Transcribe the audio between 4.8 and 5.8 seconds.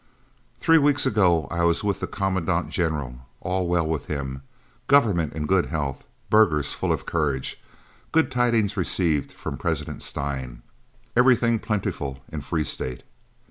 Government in good